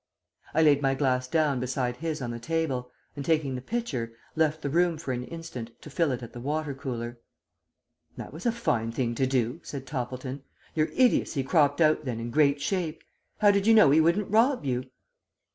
[0.55, 4.63] "I laid my glass down beside his on the table, and, taking the pitcher, left
[4.63, 7.19] the room for an instant to fill it at the water cooler."
[8.17, 10.41] "That was a fine thing to do," said Toppleton.
[10.73, 13.03] "Your idiocy cropped out then in great shape.
[13.41, 14.89] How did you know he wouldn't rob you?"